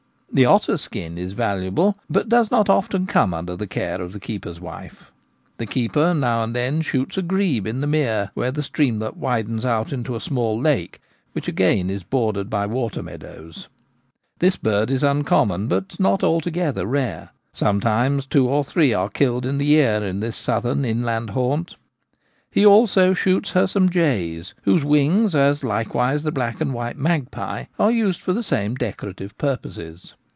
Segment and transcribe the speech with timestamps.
[0.33, 4.19] The otter skin is valuable, but does not often come under the care of the
[4.21, 5.11] keeper's wife.
[5.57, 9.65] The keeper now and then shoots a grebe in the mere where the streamlet widens
[9.65, 11.01] out into a small lake,
[11.33, 13.67] which again is bordered by water meadows.
[14.39, 19.45] This bird is uncommon, but not altogether rare; some times two or three are killed
[19.45, 20.61] in the year in this Feathers.
[20.75, 21.75] 27 southern inland haunt.
[22.49, 27.65] He also shoots her some jays, whose wings— as likewise the black and white magpie—
[27.79, 30.13] are used for the same decorative purposes.